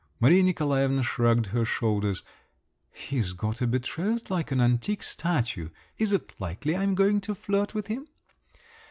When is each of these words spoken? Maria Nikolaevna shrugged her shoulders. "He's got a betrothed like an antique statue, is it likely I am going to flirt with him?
Maria 0.19 0.41
Nikolaevna 0.41 1.03
shrugged 1.03 1.45
her 1.51 1.63
shoulders. 1.63 2.23
"He's 2.91 3.33
got 3.33 3.61
a 3.61 3.67
betrothed 3.67 4.31
like 4.31 4.51
an 4.51 4.59
antique 4.59 5.03
statue, 5.03 5.69
is 5.99 6.11
it 6.11 6.33
likely 6.39 6.75
I 6.75 6.81
am 6.81 6.95
going 6.95 7.21
to 7.21 7.35
flirt 7.35 7.75
with 7.75 7.85
him? 7.85 8.07